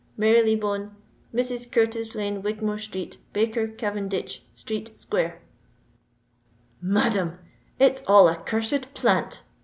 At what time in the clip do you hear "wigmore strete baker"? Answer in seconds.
2.41-3.67